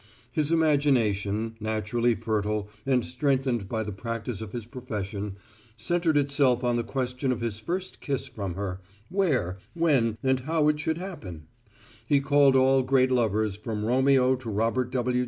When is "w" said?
14.91-15.19